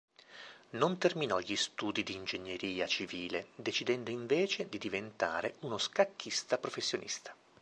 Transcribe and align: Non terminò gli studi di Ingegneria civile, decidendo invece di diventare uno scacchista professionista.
Non 0.71 0.97
terminò 0.97 1.39
gli 1.39 1.55
studi 1.55 2.01
di 2.01 2.15
Ingegneria 2.15 2.87
civile, 2.87 3.49
decidendo 3.53 4.09
invece 4.09 4.67
di 4.67 4.79
diventare 4.79 5.57
uno 5.59 5.77
scacchista 5.77 6.57
professionista. 6.57 7.35